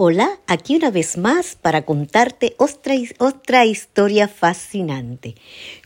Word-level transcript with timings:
Hola, 0.00 0.38
aquí 0.46 0.76
una 0.76 0.92
vez 0.92 1.18
más 1.18 1.56
para 1.60 1.84
contarte 1.84 2.54
otra, 2.58 3.64
historia 3.64 4.28
fascinante. 4.28 5.34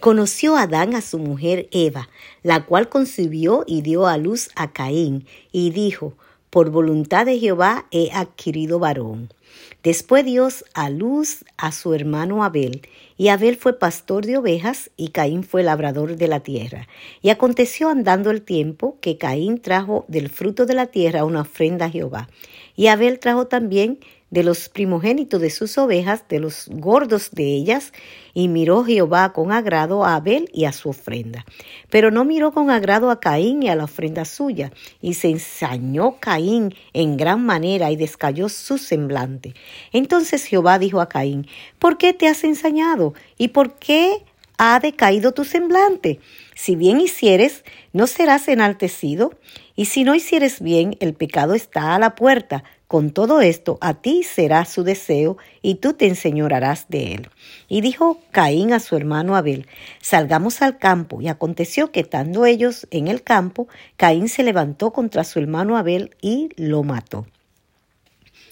Conoció 0.01 0.59
Adán 0.59 0.95
a 0.95 1.01
su 1.01 1.19
mujer 1.19 1.67
Eva, 1.71 2.11
la 2.43 2.67
cual 2.67 2.91
concibió 2.91 3.65
y 3.67 3.81
dio 3.81 4.07
a 4.07 4.19
luz 4.19 4.51
a 4.55 4.71
Caín, 4.71 5.27
y 5.51 5.71
dijo, 5.71 6.13
por 6.51 6.69
voluntad 6.69 7.25
de 7.25 7.39
Jehová 7.39 7.87
he 7.91 8.11
adquirido 8.13 8.79
varón. 8.79 9.33
Después 9.83 10.25
Dios 10.25 10.65
a 10.75 10.91
luz 10.91 11.45
a 11.57 11.73
su 11.73 11.93
hermano 11.93 12.45
Abel, 12.45 12.83
y 13.17 13.29
Abel 13.29 13.57
fue 13.57 13.79
pastor 13.79 14.25
de 14.27 14.37
ovejas 14.37 14.91
y 14.97 15.09
Caín 15.09 15.43
fue 15.43 15.65
labrador 15.65 16.17
de 16.17 16.29
la 16.29 16.41
tierra. 16.41 16.87
Y 17.21 17.31
aconteció 17.31 17.89
andando 17.89 18.31
el 18.31 18.43
tiempo 18.43 18.99
que 19.01 19.19
Caín 19.19 19.61
trajo 19.61 20.05
del 20.07 20.29
fruto 20.29 20.67
de 20.67 20.75
la 20.75 20.87
tierra 20.87 21.25
una 21.25 21.41
ofrenda 21.41 21.87
a 21.87 21.91
Jehová. 21.91 22.29
Y 22.77 22.87
Abel 22.87 23.19
trajo 23.19 23.49
también 23.49 23.99
de 24.33 24.43
los 24.43 24.71
primogénitos 24.71 25.43
de 25.43 25.51
sus 25.51 25.77
ovejas, 25.77 26.25
de 26.27 26.41
los 26.41 26.67
gordos 26.69 27.31
de 27.33 27.45
ellas, 27.45 27.93
y 28.33 28.49
miró 28.49 28.83
Jehová 28.83 29.35
con 29.35 29.53
agrado 29.53 30.07
a 30.07 30.15
Abel 30.15 30.49
y 30.55 30.65
a 30.65 30.73
su 30.73 30.89
ofrenda. 30.89 31.45
Pero 31.91 32.11
no 32.11 32.25
miró 32.25 32.51
con 32.53 32.71
agrado 32.71 33.11
a 33.11 33.21
Caín 33.21 33.63
y 33.63 33.69
a 33.69 33.77
la 33.77 33.85
ofrenda 33.85 34.25
suya, 34.25 34.73
y 35.03 35.15
se 35.15 35.29
ensañó 35.29 36.17
Caín 36.19 36.75
en 36.95 37.19
gran 37.19 37.45
manera 37.45 37.91
y 37.91 37.97
descayó 37.97 38.49
su 38.49 38.79
semblante. 38.79 39.55
Entonces 39.93 40.47
Jehová 40.47 40.79
dijo 40.79 41.03
a 41.03 41.11
Caín, 41.11 41.47
¿por 41.79 41.99
qué 41.99 42.15
te 42.15 42.27
has 42.27 42.43
ensañado? 42.43 43.13
¿Y 43.37 43.49
por 43.49 43.75
qué 43.75 44.25
ha 44.57 44.81
decaído 44.81 45.33
tu 45.33 45.45
semblante? 45.45 46.21
Si 46.55 46.75
bien 46.75 47.03
hicieres, 47.03 47.65
no 47.93 48.07
serás 48.07 48.49
enaltecido, 48.49 49.35
y 49.75 49.87
si 49.87 50.05
no 50.05 50.15
hicieres 50.15 50.61
bien, 50.61 50.97
el 51.01 51.15
pecado 51.15 51.55
está 51.55 51.95
a 51.95 51.99
la 51.99 52.15
puerta 52.15 52.63
con 52.93 53.11
todo 53.11 53.41
esto, 53.41 53.79
a 53.81 53.95
ti 53.95 54.23
será 54.23 54.67
su 54.67 54.85
deseo 54.85 55.39
y 55.63 55.77
tú 55.77 55.95
te 55.95 56.07
enseñorarás 56.07 56.91
de 56.91 57.15
él. 57.15 57.31
Y 57.67 57.81
dijo 57.81 58.19
Caín 58.33 58.75
a 58.75 58.81
su 58.81 58.97
hermano 58.97 59.35
Abel, 59.35 59.67
salgamos 60.03 60.61
al 60.61 60.77
campo. 60.77 61.23
Y 61.23 61.29
aconteció 61.29 61.91
que 61.91 62.01
estando 62.01 62.45
ellos 62.45 62.87
en 62.91 63.09
el 63.09 63.23
campo, 63.23 63.67
Caín 63.97 64.29
se 64.29 64.43
levantó 64.43 64.93
contra 64.93 65.25
su 65.25 65.39
hermano 65.39 65.79
Abel 65.79 66.15
y 66.21 66.51
lo 66.57 66.83
mató. 66.83 67.27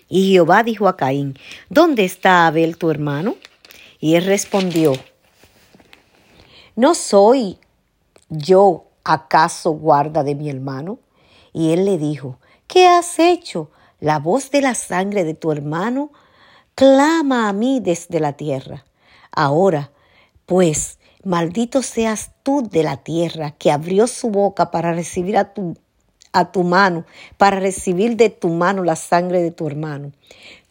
Y 0.08 0.32
Jehová 0.32 0.62
dijo 0.62 0.88
a 0.88 0.96
Caín, 0.96 1.36
¿dónde 1.68 2.06
está 2.06 2.46
Abel 2.46 2.78
tu 2.78 2.90
hermano? 2.90 3.36
Y 4.00 4.14
él 4.14 4.24
respondió, 4.24 4.94
¿no 6.76 6.94
soy 6.94 7.58
yo 8.30 8.86
acaso 9.04 9.72
guarda 9.72 10.24
de 10.24 10.34
mi 10.34 10.48
hermano? 10.48 10.98
Y 11.52 11.72
él 11.72 11.84
le 11.84 11.98
dijo, 11.98 12.38
¿qué 12.66 12.88
has 12.88 13.18
hecho? 13.18 13.70
La 13.98 14.18
voz 14.18 14.50
de 14.50 14.62
la 14.62 14.74
sangre 14.74 15.24
de 15.24 15.34
tu 15.34 15.52
hermano 15.52 16.10
clama 16.74 17.48
a 17.48 17.52
mí 17.52 17.80
desde 17.80 18.20
la 18.20 18.32
tierra. 18.34 18.84
Ahora, 19.32 19.90
pues, 20.46 20.98
maldito 21.22 21.82
seas 21.82 22.30
tú 22.42 22.66
de 22.68 22.82
la 22.82 22.96
tierra 22.96 23.52
que 23.52 23.70
abrió 23.70 24.06
su 24.06 24.30
boca 24.30 24.70
para 24.70 24.92
recibir 24.92 25.36
a 25.36 25.52
tu, 25.52 25.76
a 26.32 26.50
tu 26.52 26.62
mano, 26.62 27.04
para 27.36 27.60
recibir 27.60 28.16
de 28.16 28.30
tu 28.30 28.48
mano 28.48 28.82
la 28.82 28.96
sangre 28.96 29.42
de 29.42 29.50
tu 29.50 29.66
hermano. 29.66 30.12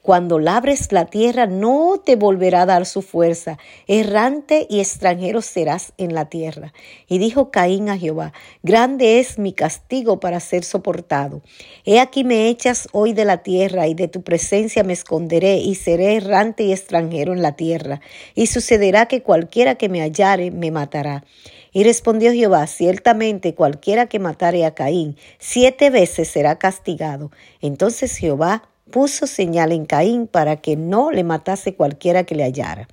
Cuando 0.01 0.39
labres 0.39 0.93
la 0.93 1.07
tierra 1.07 1.45
no 1.45 2.01
te 2.03 2.15
volverá 2.15 2.61
a 2.61 2.65
dar 2.65 2.85
su 2.85 3.01
fuerza. 3.01 3.59
Errante 3.85 4.65
y 4.69 4.79
extranjero 4.79 5.41
serás 5.41 5.91
en 5.97 6.13
la 6.13 6.29
tierra. 6.29 6.73
Y 7.07 7.17
dijo 7.17 7.51
Caín 7.51 7.89
a 7.89 7.97
Jehová, 7.97 8.31
grande 8.63 9.19
es 9.19 9.37
mi 9.37 9.51
castigo 9.51 10.21
para 10.21 10.39
ser 10.39 10.63
soportado. 10.63 11.41
He 11.83 11.99
aquí 11.99 12.23
me 12.23 12.47
echas 12.47 12.87
hoy 12.93 13.11
de 13.11 13.25
la 13.25 13.43
tierra 13.43 13.87
y 13.87 13.93
de 13.93 14.07
tu 14.07 14.21
presencia 14.21 14.83
me 14.83 14.93
esconderé 14.93 15.57
y 15.57 15.75
seré 15.75 16.15
errante 16.15 16.63
y 16.63 16.71
extranjero 16.71 17.33
en 17.33 17.41
la 17.41 17.57
tierra. 17.57 17.99
Y 18.35 18.47
sucederá 18.47 19.07
que 19.07 19.21
cualquiera 19.21 19.75
que 19.75 19.89
me 19.89 19.99
hallare 19.99 20.49
me 20.49 20.71
matará. 20.71 21.25
Y 21.71 21.83
respondió 21.83 22.31
Jehová, 22.31 22.65
ciertamente 22.67 23.53
cualquiera 23.53 24.07
que 24.07 24.17
matare 24.17 24.65
a 24.65 24.73
Caín 24.73 25.17
siete 25.37 25.89
veces 25.89 26.29
será 26.29 26.57
castigado. 26.57 27.31
Entonces 27.61 28.15
Jehová 28.15 28.68
puso 28.89 29.27
señal 29.27 29.71
en 29.71 29.85
Caín 29.85 30.27
para 30.27 30.57
que 30.57 30.75
no 30.75 31.11
le 31.11 31.23
matase 31.23 31.75
cualquiera 31.75 32.23
que 32.23 32.35
le 32.35 32.43
hallara. 32.43 32.87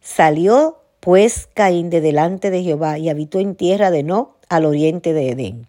Salió 0.00 0.78
pues 1.00 1.48
Caín 1.52 1.90
de 1.90 2.00
delante 2.00 2.50
de 2.50 2.62
Jehová 2.62 2.98
y 2.98 3.08
habitó 3.08 3.40
en 3.40 3.56
tierra 3.56 3.90
de 3.90 4.02
No, 4.02 4.36
al 4.48 4.64
oriente 4.64 5.12
de 5.12 5.30
Edén. 5.30 5.66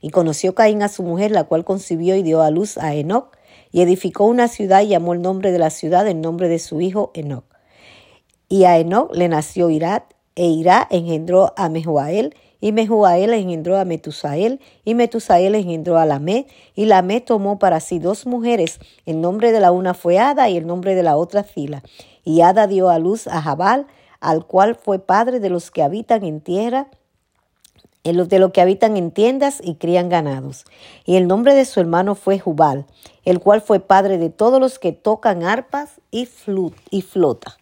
Y 0.00 0.10
conoció 0.10 0.54
Caín 0.54 0.82
a 0.82 0.88
su 0.88 1.02
mujer, 1.02 1.30
la 1.30 1.44
cual 1.44 1.64
concibió 1.64 2.16
y 2.16 2.22
dio 2.22 2.40
a 2.40 2.50
luz 2.50 2.78
a 2.78 2.94
Enoc, 2.94 3.36
y 3.70 3.82
edificó 3.82 4.24
una 4.24 4.48
ciudad 4.48 4.82
y 4.82 4.88
llamó 4.88 5.12
el 5.12 5.22
nombre 5.22 5.52
de 5.52 5.58
la 5.58 5.70
ciudad 5.70 6.06
el 6.08 6.20
nombre 6.20 6.48
de 6.48 6.58
su 6.58 6.80
hijo 6.80 7.10
Enoc. 7.14 7.44
Y 8.48 8.64
a 8.64 8.78
Enoc 8.78 9.14
le 9.14 9.28
nació 9.28 9.70
Irat, 9.70 10.04
e 10.34 10.46
Irá 10.46 10.88
engendró 10.90 11.52
a 11.56 11.68
Mehuael, 11.68 12.34
y 12.62 12.70
Mehuael 12.70 13.34
engendró 13.34 13.76
a 13.76 13.84
Metusael, 13.84 14.60
y 14.84 14.94
Metusael 14.94 15.56
engendró 15.56 15.98
a 15.98 16.06
Lamé, 16.06 16.46
y 16.76 16.84
Lamé 16.84 17.20
tomó 17.20 17.58
para 17.58 17.80
sí 17.80 17.98
dos 17.98 18.24
mujeres. 18.24 18.78
El 19.04 19.20
nombre 19.20 19.50
de 19.50 19.58
la 19.58 19.72
una 19.72 19.94
fue 19.94 20.20
Ada 20.20 20.48
y 20.48 20.56
el 20.56 20.64
nombre 20.64 20.94
de 20.94 21.02
la 21.02 21.16
otra 21.16 21.42
Fila. 21.42 21.82
Y 22.22 22.42
Ada 22.42 22.68
dio 22.68 22.88
a 22.88 23.00
luz 23.00 23.26
a 23.26 23.42
Jabal, 23.42 23.88
al 24.20 24.46
cual 24.46 24.76
fue 24.76 25.00
padre 25.00 25.40
de 25.40 25.50
los 25.50 25.72
que 25.72 25.82
habitan 25.82 26.22
en 26.22 26.40
tierra, 26.40 26.86
de 28.04 28.38
los 28.38 28.52
que 28.52 28.60
habitan 28.60 28.96
en 28.96 29.10
tiendas 29.10 29.60
y 29.60 29.74
crían 29.74 30.08
ganados. 30.08 30.64
Y 31.04 31.16
el 31.16 31.26
nombre 31.26 31.56
de 31.56 31.64
su 31.64 31.80
hermano 31.80 32.14
fue 32.14 32.38
Jubal, 32.38 32.86
el 33.24 33.40
cual 33.40 33.60
fue 33.60 33.80
padre 33.80 34.18
de 34.18 34.30
todos 34.30 34.60
los 34.60 34.78
que 34.78 34.92
tocan 34.92 35.42
arpas 35.42 36.00
y, 36.12 36.28
y 36.90 37.02
flota, 37.02 37.58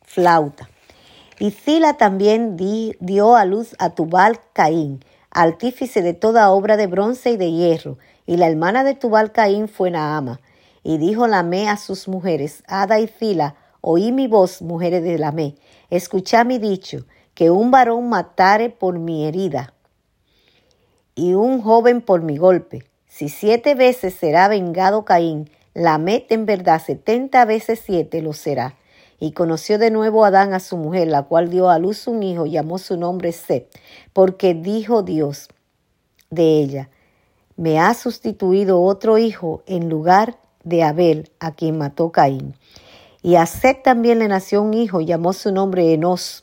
flauta. 0.00 0.70
Y 1.40 1.54
también 1.98 2.58
dio 3.00 3.34
a 3.34 3.46
luz 3.46 3.74
a 3.78 3.94
Tubal 3.94 4.38
Caín, 4.52 5.02
artífice 5.30 6.02
de 6.02 6.12
toda 6.12 6.50
obra 6.50 6.76
de 6.76 6.86
bronce 6.86 7.30
y 7.30 7.38
de 7.38 7.50
hierro, 7.50 7.96
y 8.26 8.36
la 8.36 8.46
hermana 8.46 8.84
de 8.84 8.94
Tubal 8.94 9.32
Caín 9.32 9.66
fue 9.66 9.90
Naama. 9.90 10.38
Y 10.82 10.98
dijo 10.98 11.26
Lamé 11.26 11.70
a 11.70 11.78
sus 11.78 12.08
mujeres, 12.08 12.62
Ada 12.66 13.00
y 13.00 13.06
Zila, 13.06 13.54
oí 13.80 14.12
mi 14.12 14.26
voz, 14.26 14.60
mujeres 14.60 15.02
de 15.02 15.16
Lamé, 15.16 15.54
escuchá 15.88 16.44
mi 16.44 16.58
dicho, 16.58 17.06
que 17.32 17.50
un 17.50 17.70
varón 17.70 18.10
matare 18.10 18.68
por 18.68 18.98
mi 18.98 19.24
herida 19.26 19.72
y 21.14 21.32
un 21.32 21.62
joven 21.62 22.02
por 22.02 22.20
mi 22.20 22.36
golpe. 22.36 22.84
Si 23.08 23.30
siete 23.30 23.74
veces 23.74 24.12
será 24.12 24.46
vengado 24.48 25.06
Caín, 25.06 25.48
Lamé 25.72 26.26
en 26.28 26.44
verdad 26.44 26.82
setenta 26.84 27.46
veces 27.46 27.80
siete 27.82 28.20
lo 28.20 28.34
será. 28.34 28.76
Y 29.20 29.32
conoció 29.32 29.78
de 29.78 29.90
nuevo 29.90 30.24
Adán 30.24 30.54
a 30.54 30.60
su 30.60 30.78
mujer, 30.78 31.06
la 31.08 31.24
cual 31.24 31.50
dio 31.50 31.68
a 31.68 31.78
luz 31.78 32.06
un 32.06 32.22
hijo, 32.22 32.46
y 32.46 32.52
llamó 32.52 32.78
su 32.78 32.96
nombre 32.96 33.32
Set, 33.32 33.68
porque 34.12 34.54
dijo 34.54 35.02
Dios 35.02 35.48
de 36.30 36.58
ella, 36.58 36.90
me 37.56 37.78
ha 37.78 37.92
sustituido 37.92 38.80
otro 38.80 39.18
hijo 39.18 39.62
en 39.66 39.90
lugar 39.90 40.38
de 40.64 40.82
Abel, 40.82 41.30
a 41.38 41.52
quien 41.52 41.76
mató 41.76 42.10
Caín. 42.10 42.54
Y 43.22 43.36
a 43.36 43.44
Set 43.44 43.82
también 43.82 44.18
le 44.18 44.28
nació 44.28 44.62
un 44.62 44.72
hijo, 44.72 45.02
llamó 45.02 45.34
su 45.34 45.52
nombre 45.52 45.92
Enos. 45.92 46.42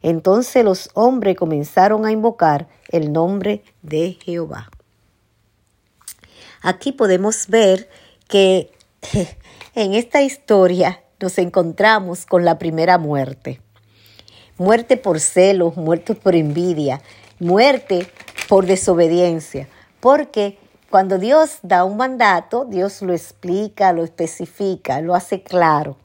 Entonces 0.00 0.64
los 0.64 0.88
hombres 0.94 1.36
comenzaron 1.36 2.06
a 2.06 2.12
invocar 2.12 2.68
el 2.88 3.12
nombre 3.12 3.62
de 3.82 4.18
Jehová. 4.24 4.70
Aquí 6.62 6.92
podemos 6.92 7.48
ver 7.48 7.90
que 8.26 8.70
en 9.74 9.92
esta 9.92 10.22
historia 10.22 11.03
nos 11.20 11.38
encontramos 11.38 12.26
con 12.26 12.44
la 12.44 12.58
primera 12.58 12.98
muerte. 12.98 13.60
Muerte 14.56 14.96
por 14.96 15.20
celos, 15.20 15.76
muerte 15.76 16.14
por 16.14 16.34
envidia, 16.34 17.00
muerte 17.40 18.06
por 18.48 18.66
desobediencia. 18.66 19.68
Porque 20.00 20.58
cuando 20.90 21.18
Dios 21.18 21.58
da 21.62 21.84
un 21.84 21.96
mandato, 21.96 22.66
Dios 22.66 23.02
lo 23.02 23.12
explica, 23.12 23.92
lo 23.92 24.04
especifica, 24.04 25.00
lo 25.00 25.14
hace 25.14 25.42
claro. 25.42 25.96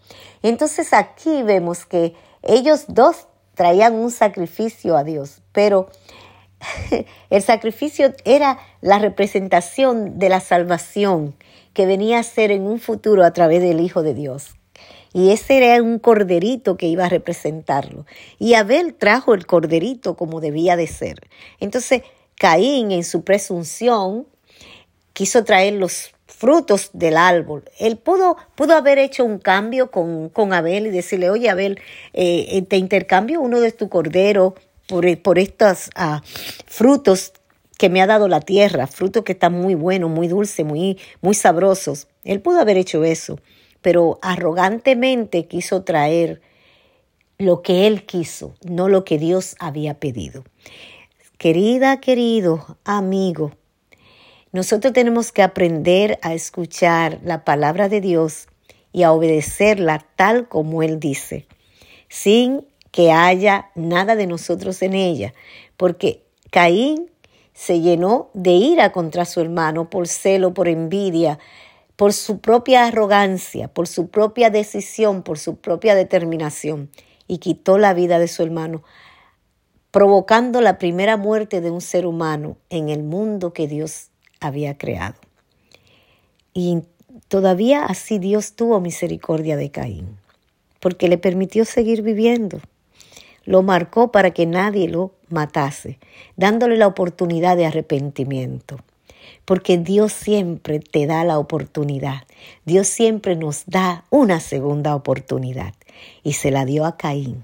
Entonces 0.42 0.94
aquí 0.94 1.44
vemos 1.44 1.86
que 1.86 2.16
ellos 2.42 2.86
dos 2.88 3.28
traían 3.54 3.94
un 3.94 4.10
sacrificio 4.10 4.98
a 4.98 5.04
Dios, 5.04 5.42
pero 5.52 5.90
el 7.30 7.42
sacrificio 7.44 8.14
era 8.26 8.58
la 8.82 9.00
representación 9.00 10.18
de 10.18 10.30
la 10.30 10.40
salvación 10.40 11.36
que 11.74 11.86
venía 11.86 12.20
a 12.20 12.24
ser 12.24 12.52
en 12.52 12.64
un 12.64 12.80
futuro 12.80 13.24
a 13.24 13.32
través 13.32 13.62
del 13.62 13.80
Hijo 13.82 14.02
de 14.02 14.14
Dios. 14.14 14.56
Y 15.14 15.32
ese 15.32 15.58
era 15.58 15.82
un 15.82 16.00
corderito 16.00 16.78
que 16.78 16.88
iba 16.88 17.06
a 17.06 17.10
representarlo. 17.10 18.06
Y 18.38 18.54
Abel 18.54 18.94
trajo 18.94 19.34
el 19.34 19.46
corderito 19.46 20.16
como 20.16 20.42
debía 20.42 20.76
de 20.76 20.88
ser. 20.88 21.28
Entonces, 21.60 22.04
Caín 22.36 22.92
en 22.92 23.04
su 23.04 23.24
presunción 23.24 24.28
quiso 25.14 25.44
traer 25.44 25.74
los 25.74 26.12
frutos 26.26 26.92
del 26.94 27.18
árbol. 27.18 27.66
Él 27.80 27.98
pudo, 27.98 28.38
pudo 28.56 28.76
haber 28.76 28.98
hecho 28.98 29.26
un 29.26 29.40
cambio 29.40 29.92
con, 29.92 30.30
con 30.30 30.54
Abel 30.54 30.88
y 30.88 30.92
decirle, 30.92 31.30
oye 31.30 31.50
Abel, 31.50 31.80
eh, 32.14 32.46
eh, 32.52 32.62
te 32.62 32.78
intercambio 32.78 33.42
uno 33.42 33.60
de 33.60 33.72
tu 33.74 33.90
cordero 33.90 34.56
por, 34.88 35.22
por 35.22 35.38
estos 35.38 35.90
ah, 35.96 36.22
frutos 36.66 37.34
que 37.78 37.90
me 37.90 38.02
ha 38.02 38.08
dado 38.08 38.28
la 38.28 38.42
tierra, 38.42 38.88
frutos 38.88 39.24
que 39.24 39.34
están 39.34 39.54
muy 39.54 39.76
buenos, 39.76 40.10
muy 40.10 40.28
dulces, 40.28 40.66
muy, 40.66 40.98
muy 41.22 41.34
sabrosos. 41.34 42.08
Él 42.24 42.42
pudo 42.42 42.60
haber 42.60 42.78
hecho 42.78 43.04
eso, 43.04 43.40
pero 43.82 44.20
arrogantemente 44.22 45.48
quiso 45.48 45.84
traer 45.84 46.42
lo 47.38 47.62
que 47.62 47.88
él 47.88 48.06
quiso, 48.06 48.56
no 48.64 48.90
lo 48.90 49.06
que 49.06 49.18
Dios 49.18 49.56
había 49.60 49.94
pedido. 49.94 50.44
Querida, 51.38 52.02
querido 52.02 52.78
amigo, 52.84 53.52
nosotros 54.52 54.94
tenemos 54.94 55.32
que 55.32 55.44
aprender 55.44 56.20
a 56.22 56.34
escuchar 56.34 57.20
la 57.24 57.46
palabra 57.46 57.88
de 57.88 58.02
Dios 58.02 58.48
y 58.92 59.04
a 59.04 59.12
obedecerla 59.12 60.06
tal 60.16 60.48
como 60.48 60.82
Él 60.82 61.00
dice, 61.00 61.46
sin 62.08 62.66
que 62.92 63.12
haya 63.12 63.70
nada 63.76 64.16
de 64.16 64.26
nosotros 64.26 64.82
en 64.82 64.96
ella, 64.96 65.34
porque 65.78 66.24
Caín 66.50 67.12
se 67.54 67.82
llenó 67.82 68.32
de 68.34 68.52
ira 68.52 68.92
contra 68.92 69.26
su 69.26 69.42
hermano 69.42 69.90
por 69.90 70.08
celo, 70.08 70.54
por 70.54 70.68
envidia, 70.68 71.38
por 72.00 72.14
su 72.14 72.40
propia 72.40 72.86
arrogancia, 72.86 73.68
por 73.68 73.86
su 73.86 74.08
propia 74.08 74.50
decisión, 74.50 75.22
por 75.22 75.38
su 75.38 75.58
propia 75.58 75.96
determinación, 75.96 76.90
y 77.28 77.40
quitó 77.40 77.78
la 77.78 77.94
vida 77.94 78.20
de 78.20 78.30
su 78.30 78.42
hermano, 78.42 78.84
provocando 79.92 80.62
la 80.62 80.78
primera 80.78 81.18
muerte 81.18 81.60
de 81.60 81.72
un 81.72 81.82
ser 81.82 82.06
humano 82.06 82.56
en 82.70 82.88
el 82.88 83.04
mundo 83.04 83.52
que 83.52 83.68
Dios 83.68 84.12
había 84.40 84.78
creado. 84.78 85.20
Y 86.54 86.84
todavía 87.28 87.84
así 87.84 88.18
Dios 88.18 88.54
tuvo 88.54 88.80
misericordia 88.80 89.58
de 89.58 89.70
Caín, 89.70 90.18
porque 90.80 91.10
le 91.10 91.18
permitió 91.18 91.66
seguir 91.66 92.02
viviendo 92.02 92.62
lo 93.50 93.64
marcó 93.64 94.12
para 94.12 94.30
que 94.30 94.46
nadie 94.46 94.88
lo 94.88 95.16
matase, 95.30 95.98
dándole 96.38 96.78
la 96.78 96.86
oportunidad 96.86 97.58
de 97.58 97.66
arrepentimiento. 97.66 98.78
Porque 99.46 99.78
Dios 99.78 100.14
siempre 100.14 100.80
te 100.80 101.06
da 101.06 101.24
la 101.24 101.40
oportunidad. 101.40 102.24
Dios 102.66 102.88
siempre 102.88 103.36
nos 103.36 103.66
da 103.66 104.06
una 104.10 104.40
segunda 104.40 104.96
oportunidad. 104.96 105.74
Y 106.24 106.34
se 106.34 106.52
la 106.52 106.66
dio 106.66 106.86
a 106.86 106.98
Caín. 106.98 107.44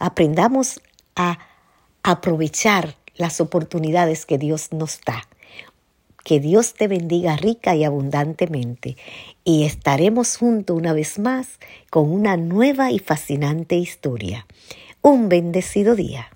Aprendamos 0.00 0.80
a 1.16 1.38
aprovechar 2.02 2.96
las 3.16 3.40
oportunidades 3.40 4.26
que 4.26 4.38
Dios 4.38 4.72
nos 4.72 5.00
da. 5.06 5.28
Que 6.24 6.40
Dios 6.40 6.74
te 6.74 6.88
bendiga 6.88 7.36
rica 7.36 7.76
y 7.76 7.84
abundantemente 7.84 8.96
y 9.44 9.64
estaremos 9.64 10.38
juntos 10.38 10.74
una 10.74 10.94
vez 10.94 11.18
más 11.18 11.58
con 11.90 12.10
una 12.10 12.38
nueva 12.38 12.90
y 12.90 12.98
fascinante 12.98 13.76
historia 13.76 14.46
un 15.04 15.28
bendecido 15.28 15.94
día. 15.94 16.33